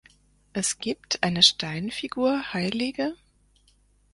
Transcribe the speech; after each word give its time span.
Es 0.51 0.79
gibt 0.79 1.21
eine 1.21 1.43
Steinfigur 1.43 2.53
hl. 2.55 3.15